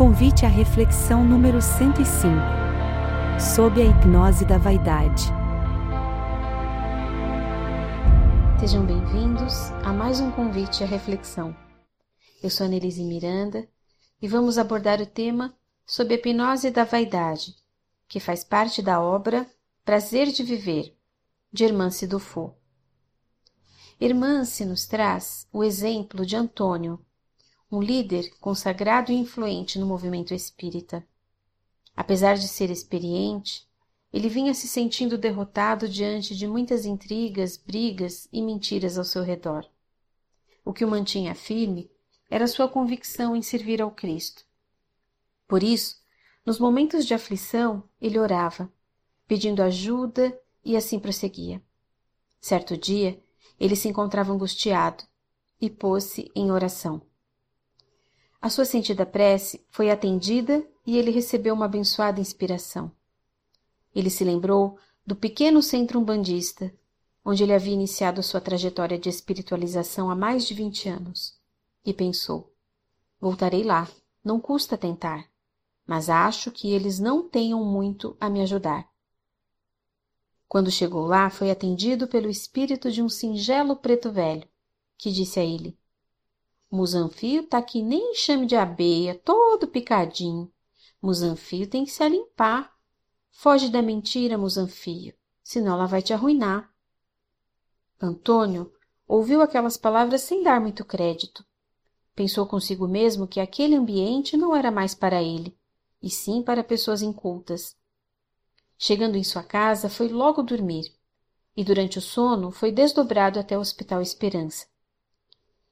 [0.00, 2.30] Convite à reflexão número 105.
[3.38, 5.24] Sob a hipnose da vaidade.
[8.58, 11.54] Sejam bem-vindos a mais um convite à reflexão.
[12.42, 13.68] Eu sou Annelise Miranda
[14.22, 15.54] e vamos abordar o tema
[15.84, 17.54] sob a hipnose da vaidade,
[18.08, 19.46] que faz parte da obra
[19.84, 20.96] Prazer de Viver,
[21.52, 22.54] de Hermance Dufour.
[24.00, 26.98] Hermance nos traz o exemplo de Antônio,
[27.70, 31.06] um líder consagrado e influente no movimento espírita.
[31.94, 33.68] Apesar de ser experiente,
[34.12, 39.64] ele vinha se sentindo derrotado diante de muitas intrigas, brigas e mentiras ao seu redor.
[40.64, 41.90] O que o mantinha firme
[42.28, 44.44] era sua convicção em servir ao Cristo.
[45.46, 46.00] Por isso,
[46.44, 48.72] nos momentos de aflição, ele orava,
[49.28, 51.62] pedindo ajuda e assim prosseguia.
[52.40, 53.22] Certo dia,
[53.58, 55.04] ele se encontrava angustiado
[55.60, 57.02] e pôs-se em oração.
[58.40, 62.90] A sua sentida prece foi atendida e ele recebeu uma abençoada inspiração.
[63.94, 66.72] Ele se lembrou do pequeno centro umbandista,
[67.22, 71.38] onde ele havia iniciado sua trajetória de espiritualização há mais de vinte anos,
[71.84, 72.50] e pensou:
[73.20, 73.86] voltarei lá,
[74.24, 75.28] não custa tentar,
[75.86, 78.88] mas acho que eles não tenham muito a me ajudar.
[80.48, 84.48] Quando chegou lá, foi atendido pelo espírito de um singelo preto velho,
[84.96, 85.78] que disse a ele:
[86.70, 90.52] Musanfio tá que nem enxame de abeia, todo picadinho.
[91.02, 92.72] Musanfio tem que se alimpar.
[93.32, 96.72] Foge da mentira, Musanfio, senão ela vai te arruinar.
[98.00, 98.72] Antônio
[99.06, 101.44] ouviu aquelas palavras sem dar muito crédito.
[102.14, 105.58] Pensou consigo mesmo que aquele ambiente não era mais para ele,
[106.00, 107.76] e sim para pessoas incultas.
[108.78, 110.94] Chegando em sua casa, foi logo dormir,
[111.56, 114.66] e durante o sono foi desdobrado até o Hospital Esperança.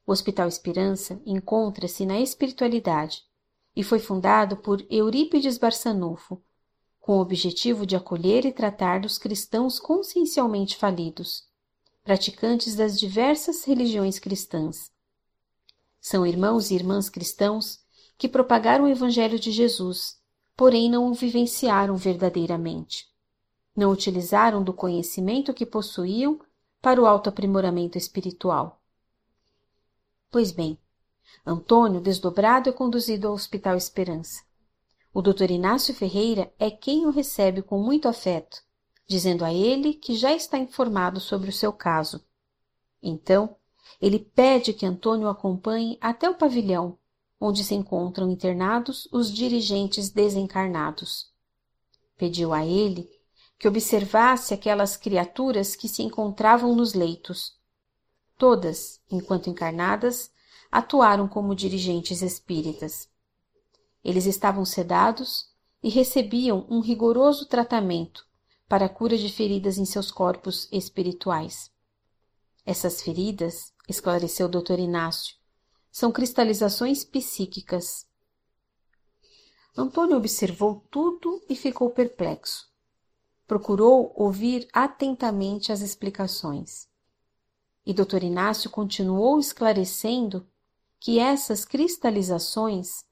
[0.09, 3.21] O Hospital Esperança encontra-se na espiritualidade
[3.75, 6.41] e foi fundado por Eurípides Barçanufo,
[6.99, 11.47] com o objetivo de acolher e tratar dos cristãos consciencialmente falidos,
[12.03, 14.91] praticantes das diversas religiões cristãs.
[16.01, 17.77] São irmãos e irmãs cristãos
[18.17, 20.17] que propagaram o Evangelho de Jesus
[20.57, 23.05] porém não o vivenciaram verdadeiramente.
[23.75, 26.39] Não utilizaram do conhecimento que possuíam
[26.81, 28.78] para o autoaprimoramento espiritual.
[30.31, 30.77] Pois bem,
[31.45, 34.43] Antônio, desdobrado, é conduzido ao Hospital Esperança.
[35.13, 35.51] O Dr.
[35.51, 38.61] Inácio Ferreira é quem o recebe com muito afeto,
[39.07, 42.23] dizendo a ele que já está informado sobre o seu caso.
[43.01, 43.55] Então,
[43.99, 46.99] ele pede que Antônio o acompanhe até o pavilhão
[47.39, 51.31] onde se encontram internados os dirigentes desencarnados.
[52.17, 53.09] Pediu a ele
[53.57, 57.57] que observasse aquelas criaturas que se encontravam nos leitos.
[58.39, 60.31] Todas, enquanto encarnadas,
[60.71, 63.09] atuaram como dirigentes espíritas.
[64.01, 65.49] Eles estavam sedados
[65.83, 68.25] e recebiam um rigoroso tratamento
[68.65, 71.69] para a cura de feridas em seus corpos espirituais.
[72.65, 74.79] Essas feridas, esclareceu o Dr.
[74.79, 75.35] Inácio,
[75.91, 78.07] são cristalizações psíquicas.
[79.77, 82.71] Antônio observou tudo e ficou perplexo.
[83.45, 86.88] Procurou ouvir atentamente as explicações.
[87.89, 88.23] E Dr.
[88.23, 90.47] Inácio continuou esclarecendo
[90.99, 93.03] que essas cristalizações,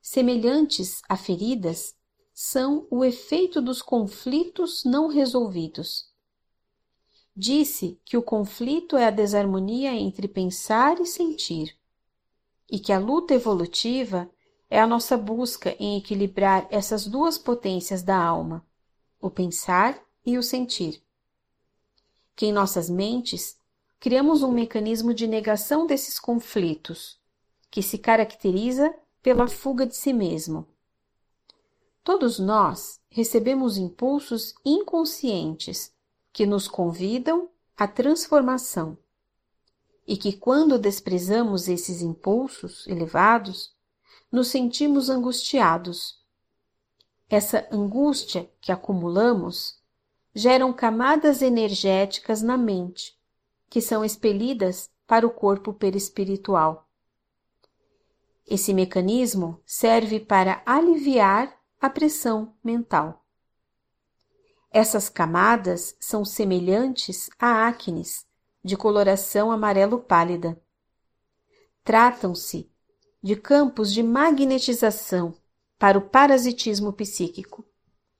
[0.00, 1.96] semelhantes a feridas,
[2.32, 6.12] são o efeito dos conflitos não resolvidos.
[7.34, 11.76] Disse que o conflito é a desarmonia entre pensar e sentir
[12.70, 14.30] e que a luta evolutiva
[14.70, 18.64] é a nossa busca em equilibrar essas duas potências da alma,
[19.20, 21.02] o pensar e o sentir.
[22.36, 23.58] Que em nossas mentes
[24.00, 27.20] criamos um mecanismo de negação desses conflitos,
[27.70, 30.66] que se caracteriza pela fuga de si mesmo.
[32.02, 35.92] Todos nós recebemos impulsos inconscientes
[36.32, 38.96] que nos convidam à transformação
[40.06, 43.76] e que, quando desprezamos esses impulsos elevados,
[44.32, 46.18] nos sentimos angustiados.
[47.28, 49.78] Essa angústia que acumulamos
[50.34, 53.19] geram camadas energéticas na mente,
[53.70, 56.88] que são expelidas para o corpo perispiritual.
[58.46, 63.24] Esse mecanismo serve para aliviar a pressão mental.
[64.72, 68.26] Essas camadas são semelhantes a acnes
[68.62, 70.60] de coloração amarelo pálida.
[71.84, 72.68] Tratam-se
[73.22, 75.34] de campos de magnetização
[75.78, 77.64] para o parasitismo psíquico,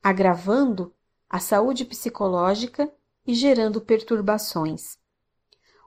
[0.03, 0.94] agravando
[1.29, 2.93] a saúde psicológica
[3.26, 5.00] e gerando perturbações.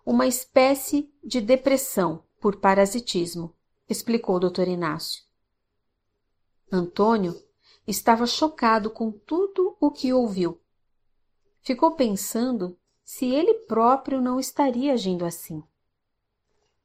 [0.06, 3.56] Uma espécie de depressão por parasitismo,
[3.88, 4.68] explicou o Dr.
[4.68, 5.24] Inácio.
[6.70, 7.42] Antônio
[7.88, 10.60] estava chocado com tudo o que ouviu.
[11.62, 15.64] Ficou pensando se ele próprio não estaria agindo assim.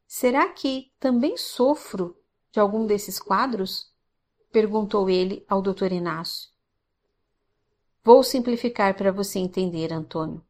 [0.06, 2.16] Será que também sofro
[2.52, 3.92] de algum desses quadros?
[4.52, 6.50] perguntou ele ao doutor Inácio.
[8.04, 10.42] Vou simplificar para você entender, Antônio.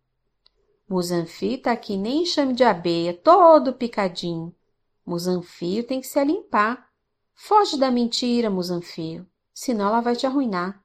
[0.89, 4.55] Musanfio tá aqui nem chame de abelha, todo picadinho.
[5.05, 6.89] Musanfio tem que se limpar.
[7.35, 10.83] Foge da mentira, Musanfio, senão ela vai te arruinar.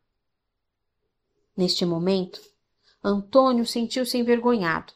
[1.56, 2.42] Neste momento,
[3.02, 4.92] Antônio sentiu-se envergonhado.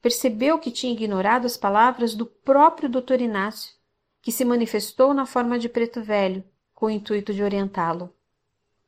[0.00, 3.74] Percebeu que tinha ignorado as palavras do próprio doutor Inácio,
[4.22, 8.14] que se manifestou na forma de preto velho, com o intuito de orientá-lo.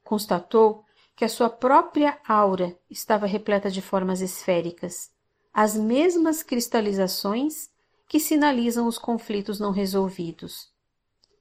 [0.04, 0.84] Constatou
[1.16, 5.10] que a sua própria aura estava repleta de formas esféricas,
[5.60, 7.68] as mesmas cristalizações
[8.06, 10.72] que sinalizam os conflitos não resolvidos.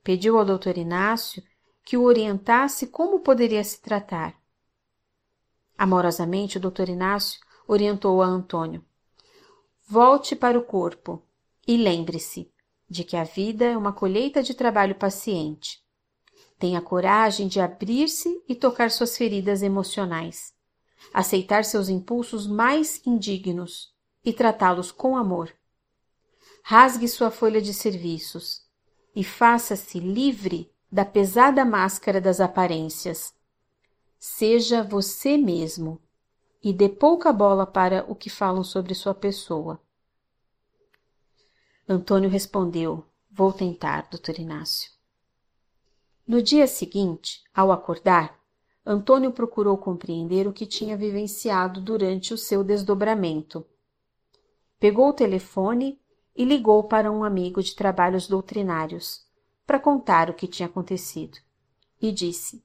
[0.04, 1.44] Pediu ao doutor Inácio
[1.86, 4.36] que o orientasse como poderia se tratar.
[5.78, 8.84] Amorosamente, o doutor Inácio orientou a Antônio.
[9.88, 11.22] Volte para o corpo
[11.68, 12.52] e lembre-se
[12.90, 15.80] de que a vida é uma colheita de trabalho paciente.
[16.58, 20.56] Tenha coragem de abrir-se e tocar suas feridas emocionais,
[21.14, 23.96] aceitar seus impulsos mais indignos
[24.28, 25.52] e tratá-los com amor.
[26.62, 28.62] Rasgue sua folha de serviços
[29.16, 33.34] e faça-se livre da pesada máscara das aparências
[34.20, 36.02] Seja você mesmo
[36.62, 39.80] e dê pouca bola para o que falam sobre sua pessoa.
[41.88, 44.92] Antônio respondeu: Vou tentar, doutor Inácio.
[46.28, 48.38] No dia seguinte, ao acordar,
[48.86, 53.66] Antônio procurou compreender o que tinha vivenciado durante o seu desdobramento.
[54.80, 56.00] Pegou o telefone
[56.36, 59.26] e ligou para um amigo de trabalhos doutrinários
[59.66, 61.40] para contar o que tinha acontecido.
[62.00, 62.64] E disse: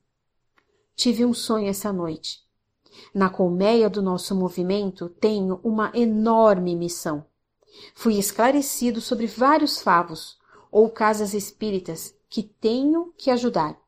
[0.94, 2.40] Tive um sonho essa noite.
[3.14, 7.24] Na colmeia do nosso movimento tenho uma enorme missão.
[7.94, 10.38] Fui esclarecido sobre vários favos
[10.70, 13.80] ou casas espíritas que tenho que ajudar.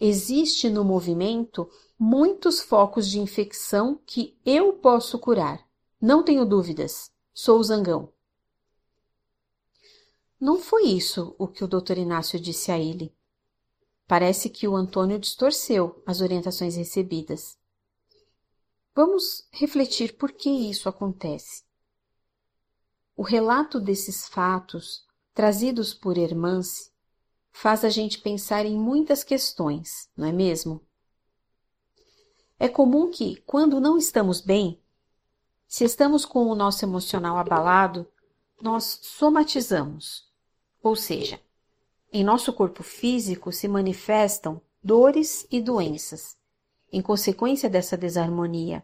[0.00, 5.64] Existe no movimento muitos focos de infecção que eu posso curar.
[6.00, 7.14] Não tenho dúvidas.
[7.38, 8.10] Sou zangão.
[10.40, 13.14] Não foi isso o que o doutor Inácio disse a ele.
[14.06, 17.58] Parece que o Antônio distorceu as orientações recebidas.
[18.94, 21.62] Vamos refletir por que isso acontece.
[23.14, 25.04] O relato desses fatos,
[25.34, 26.90] trazidos por Hermance,
[27.52, 30.80] faz a gente pensar em muitas questões, não é mesmo?
[32.58, 34.82] É comum que, quando não estamos bem,
[35.66, 38.06] se estamos com o nosso emocional abalado,
[38.60, 40.30] nós somatizamos,
[40.82, 41.40] ou seja,
[42.12, 46.36] em nosso corpo físico se manifestam dores e doenças,
[46.92, 48.82] em consequência dessa desarmonia.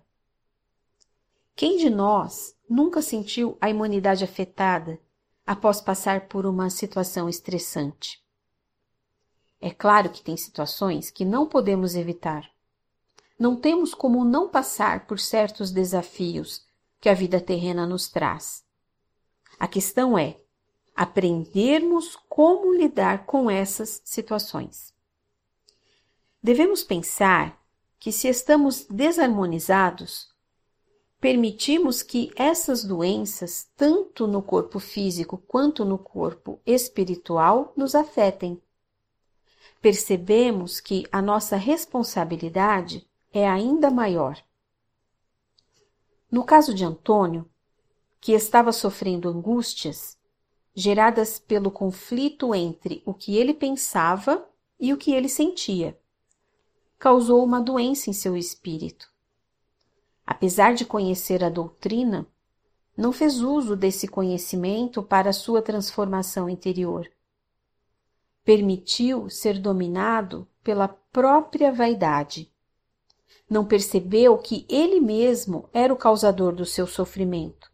[1.54, 4.98] Quem de nós nunca sentiu a imunidade afetada
[5.46, 8.22] após passar por uma situação estressante?
[9.60, 12.50] É claro que tem situações que não podemos evitar.
[13.38, 16.66] Não temos como não passar por certos desafios
[17.02, 18.64] que a vida terrena nos traz.
[19.58, 20.36] A questão é
[20.94, 24.94] aprendermos como lidar com essas situações.
[26.40, 27.60] Devemos pensar
[27.98, 30.28] que, se estamos desarmonizados,
[31.20, 38.62] permitimos que essas doenças, tanto no corpo físico quanto no corpo espiritual, nos afetem.
[39.80, 44.40] Percebemos que a nossa responsabilidade é ainda maior.
[46.32, 47.46] No caso de Antônio,
[48.18, 50.16] que estava sofrendo angústias,
[50.74, 54.48] geradas pelo conflito entre o que ele pensava
[54.80, 55.98] e o que ele sentia.
[56.98, 59.10] Causou uma doença em seu espírito.
[60.26, 62.26] Apesar de conhecer a doutrina,
[62.96, 67.10] não fez uso desse conhecimento para sua transformação interior.
[68.44, 72.51] Permitiu ser dominado pela própria vaidade.
[73.52, 77.70] Não percebeu que ele mesmo era o causador do seu sofrimento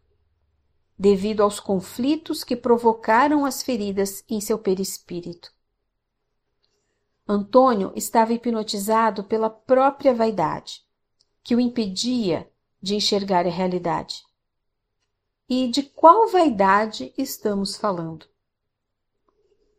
[0.97, 5.53] devido aos conflitos que provocaram as feridas em seu perispírito.
[7.25, 10.83] Antônio estava hipnotizado pela própria vaidade,
[11.41, 14.21] que o impedia de enxergar a realidade.
[15.47, 18.25] E de qual vaidade estamos falando?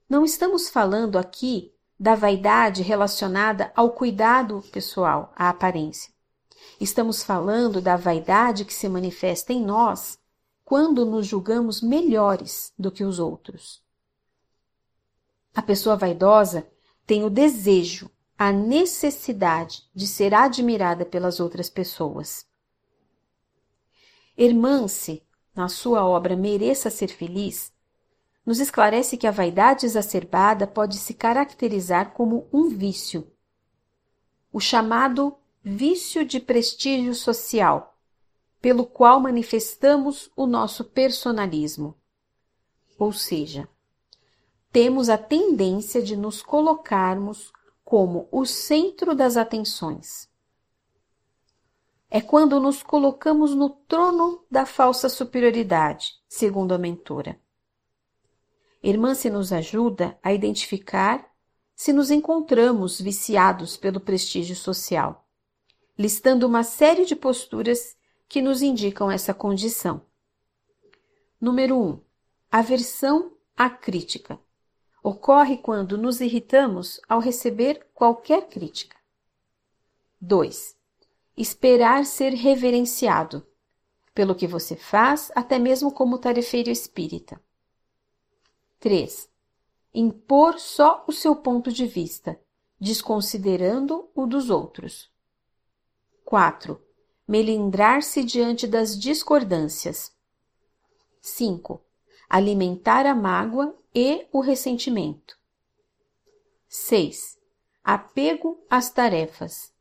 [0.09, 1.70] Não estamos falando aqui
[2.01, 6.11] da vaidade relacionada ao cuidado pessoal, à aparência.
[6.81, 10.19] Estamos falando da vaidade que se manifesta em nós
[10.65, 13.83] quando nos julgamos melhores do que os outros.
[15.55, 16.67] A pessoa vaidosa
[17.07, 22.47] tem o desejo, a necessidade de ser admirada pelas outras pessoas.
[24.39, 25.23] Hermance,
[25.55, 27.71] na sua obra Mereça Ser Feliz,
[28.45, 33.31] nos esclarece que a vaidade exacerbada pode se caracterizar como um vício,
[34.53, 37.99] o chamado vício de prestígio social,
[38.61, 41.97] pelo qual manifestamos o nosso personalismo.
[42.99, 43.69] Ou seja,
[44.73, 47.53] temos a tendência de nos colocarmos
[47.85, 50.29] como o centro das atenções.
[52.11, 57.41] É quando nos colocamos no trono da falsa superioridade, segundo a mentora.
[58.83, 61.31] Irmã se nos ajuda a identificar
[61.77, 65.27] se nos encontramos viciados pelo prestígio social,
[65.99, 67.97] listando uma série de posturas
[68.29, 70.03] que nos indicam essa condição.
[71.41, 71.89] Número 1.
[71.89, 72.01] Um,
[72.51, 74.39] aversão à crítica
[75.03, 78.97] ocorre quando nos irritamos ao receber qualquer crítica.
[80.21, 80.77] 2.
[81.37, 83.47] Esperar ser reverenciado
[84.15, 87.41] pelo que você faz, até mesmo como tarefeiro espírita.
[88.81, 89.29] 3.
[89.93, 92.41] Impor só o seu ponto de vista,
[92.81, 95.13] desconsiderando o dos outros.
[96.25, 96.81] 4.
[97.29, 100.17] Melindrar-se diante das discordâncias.
[101.21, 101.85] 5.
[102.27, 105.39] Alimentar a mágoa e o ressentimento.
[106.67, 107.39] 6.
[107.85, 109.75] Apego às tarefas.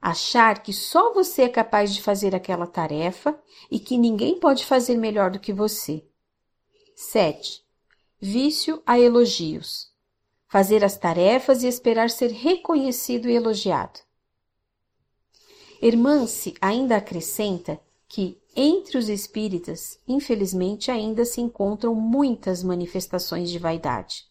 [0.00, 3.38] Achar que só você é capaz de fazer aquela tarefa
[3.70, 6.08] e que ninguém pode fazer melhor do que você.
[6.94, 7.67] 7.
[8.20, 9.92] Vício a elogios.
[10.48, 14.00] Fazer as tarefas e esperar ser reconhecido e elogiado.
[15.80, 24.24] Irmã-se ainda acrescenta que entre os espíritas, infelizmente, ainda se encontram muitas manifestações de vaidade.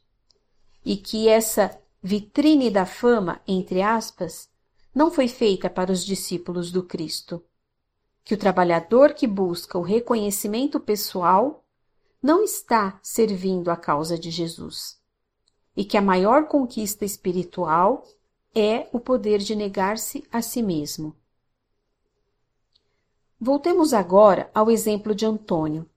[0.84, 4.50] E que essa vitrine da fama, entre aspas,
[4.94, 7.42] não foi feita para os discípulos do Cristo.
[8.26, 11.64] Que o trabalhador que busca o reconhecimento pessoal
[12.22, 15.00] não está servindo a causa de Jesus.
[15.76, 18.04] E que a maior conquista espiritual
[18.54, 21.16] é o poder de negar-se a si mesmo
[23.40, 25.88] Voltemos agora ao exemplo de Antônio.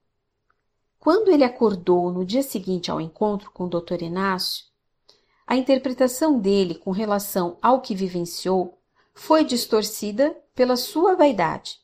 [0.99, 4.03] Quando ele acordou no dia seguinte ao encontro com o Dr.
[4.03, 4.65] Inácio,
[5.47, 8.77] a interpretação dele com relação ao que vivenciou
[9.15, 11.80] foi distorcida pela sua vaidade.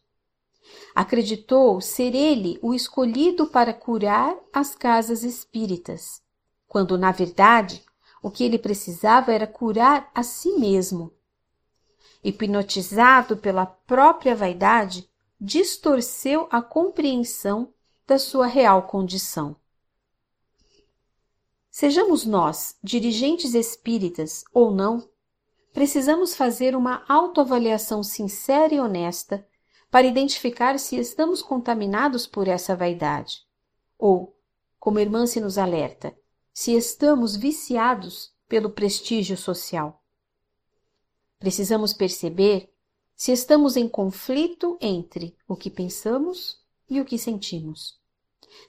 [0.95, 6.21] Acreditou ser ele o escolhido para curar as casas espíritas,
[6.67, 7.83] quando, na verdade,
[8.21, 11.13] o que ele precisava era curar a si mesmo.
[12.23, 15.07] Hipnotizado pela própria vaidade,
[15.39, 17.71] distorceu a compreensão
[18.07, 19.55] da sua real condição.
[21.69, 25.07] Sejamos nós, dirigentes espíritas ou não,
[25.71, 29.47] precisamos fazer uma autoavaliação sincera e honesta
[29.89, 33.45] para identificar se estamos contaminados por essa vaidade,
[33.97, 34.37] ou,
[34.79, 36.15] como a irmã se nos alerta,
[36.53, 40.03] se estamos viciados pelo prestígio social.
[41.39, 42.71] Precisamos perceber
[43.15, 47.99] se estamos em conflito entre o que pensamos e o que sentimos.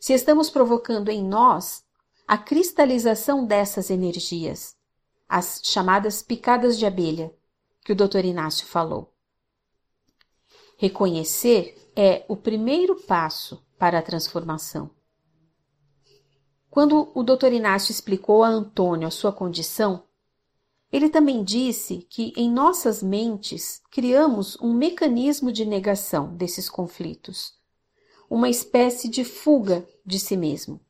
[0.01, 1.85] Se estamos provocando em nós
[2.27, 4.77] a cristalização dessas energias,
[5.29, 7.35] as chamadas picadas de abelha,
[7.83, 8.25] que o Dr.
[8.25, 9.15] Inácio falou.
[10.81, 14.89] Reconhecer é o primeiro passo para a transformação.
[16.71, 17.53] Quando o Dr.
[17.53, 20.05] Inácio explicou a Antônio a sua condição,
[20.93, 27.55] ele também disse que em nossas mentes criamos um mecanismo de negação desses conflitos,
[28.31, 30.81] uma espécie de fuga de si mesmo.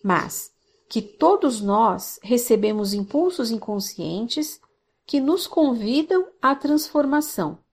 [0.00, 0.52] Mas
[0.88, 4.60] que todos nós recebemos impulsos inconscientes
[5.04, 7.65] que nos convidam à transformação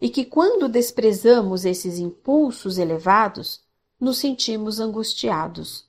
[0.00, 3.62] e que, quando desprezamos esses impulsos elevados,
[4.00, 5.88] nos sentimos angustiados.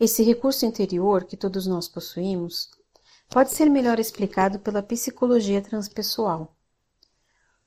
[0.00, 2.70] Esse recurso interior que todos nós possuímos
[3.28, 6.56] pode ser melhor explicado pela psicologia transpessoal.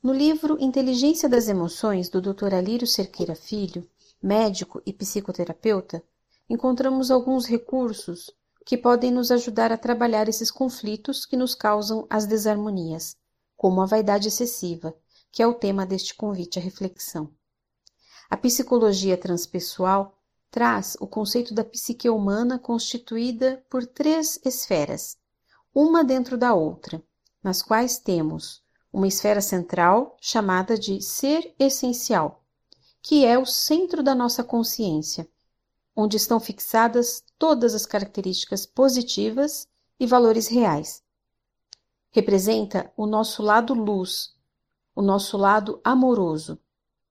[0.02, 2.56] No livro Inteligência das Emoções, do Dr.
[2.56, 3.88] Alírio Cerqueira Filho,
[4.22, 6.04] médico e psicoterapeuta,
[6.50, 8.32] encontramos alguns recursos
[8.66, 13.16] que podem nos ajudar a trabalhar esses conflitos que nos causam as desarmonias,
[13.56, 14.96] como a vaidade excessiva,
[15.32, 17.30] que é o tema deste convite à reflexão.
[18.30, 20.18] A psicologia transpessoal
[20.50, 25.18] traz o conceito da psique humana constituída por três esferas,
[25.74, 27.02] uma dentro da outra,
[27.42, 28.62] nas quais temos
[28.92, 32.44] uma esfera central chamada de ser essencial,
[33.02, 35.28] que é o centro da nossa consciência,
[35.96, 39.68] onde estão fixadas todas as características positivas
[40.00, 41.02] e valores reais.
[42.14, 44.36] representa o nosso lado luz,
[45.02, 46.60] o nosso lado amoroso,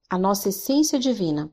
[0.08, 1.52] a nossa essência divina.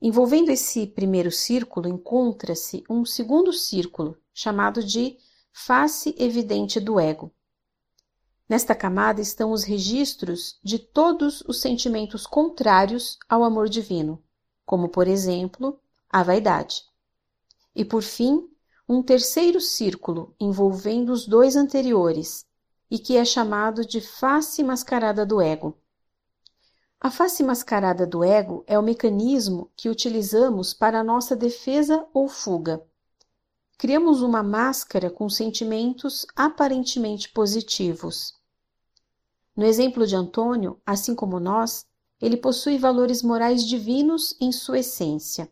[0.00, 5.18] Envolvendo esse primeiro círculo encontra-se um segundo círculo, chamado de
[5.52, 7.30] face evidente do ego.
[8.48, 14.24] Nesta camada estão os registros de todos os sentimentos contrários ao amor divino,
[14.64, 16.84] como, por exemplo, a vaidade.
[17.76, 18.48] E, por fim,
[18.88, 22.48] um terceiro círculo envolvendo os dois anteriores
[22.90, 25.78] e que é chamado de face mascarada do ego.
[27.00, 32.84] A face mascarada do ego é o mecanismo que utilizamos para nossa defesa ou fuga.
[33.78, 38.34] Criamos uma máscara com sentimentos aparentemente positivos.
[39.56, 41.86] No exemplo de Antônio, assim como nós,
[42.20, 45.50] ele possui valores morais divinos em sua essência.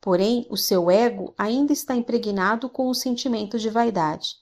[0.00, 4.36] Porém, o seu ego ainda está impregnado com o sentimento de vaidade,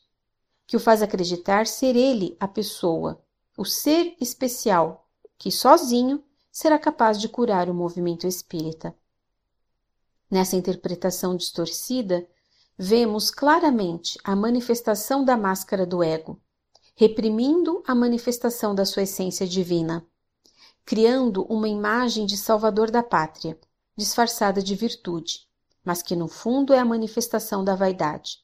[0.72, 3.22] que o faz acreditar ser ele a pessoa,
[3.58, 8.96] o ser especial, que sozinho será capaz de curar o movimento espírita.
[10.30, 12.26] Nessa interpretação distorcida,
[12.78, 16.40] vemos claramente a manifestação da máscara do ego,
[16.96, 20.02] reprimindo a manifestação da sua essência divina,
[20.86, 23.60] criando uma imagem de salvador da pátria,
[23.94, 25.46] disfarçada de virtude,
[25.84, 28.41] mas que no fundo é a manifestação da vaidade.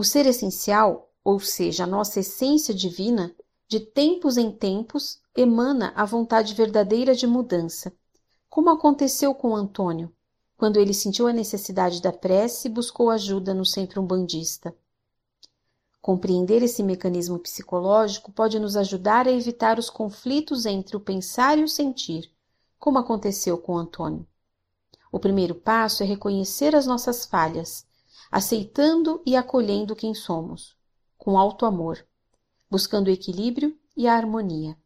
[0.00, 3.36] O ser essencial, ou seja, a nossa essência divina,
[3.68, 7.92] de tempos em tempos emana a vontade verdadeira de mudança,
[8.48, 10.10] como aconteceu com Antônio,
[10.56, 14.74] quando ele sentiu a necessidade da prece e buscou ajuda no centro umbandista.
[16.00, 21.62] Compreender esse mecanismo psicológico pode nos ajudar a evitar os conflitos entre o pensar e
[21.62, 22.32] o sentir,
[22.78, 24.26] como aconteceu com Antônio.
[25.12, 27.84] O primeiro passo é reconhecer as nossas falhas,
[28.30, 30.76] aceitando e acolhendo quem somos,
[31.18, 32.06] com alto amor,
[32.70, 34.76] buscando o equilíbrio e a harmonia.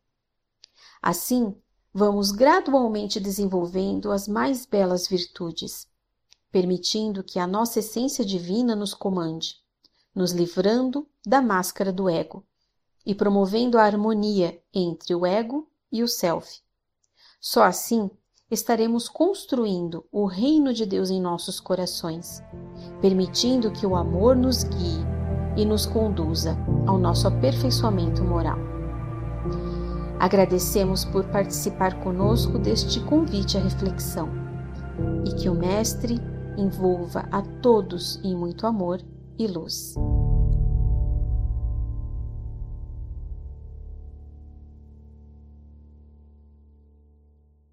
[1.02, 1.54] Assim,
[1.92, 5.87] vamos gradualmente desenvolvendo as mais belas virtudes,
[6.50, 9.57] permitindo que a nossa essência divina nos comande,
[10.14, 12.46] nos livrando da máscara do ego
[13.04, 16.61] e promovendo a harmonia entre o ego e o self.
[17.40, 18.11] Só assim
[18.50, 22.42] estaremos construindo o reino de Deus em nossos corações,
[23.04, 25.04] permitindo que o amor nos guie
[25.58, 28.56] e nos conduza ao nosso aperfeiçoamento moral.
[30.18, 34.30] Agradecemos por participar conosco deste convite à reflexão
[35.26, 36.18] e que o Mestre
[36.56, 39.02] envolva a todos em muito amor
[39.38, 39.94] e luz.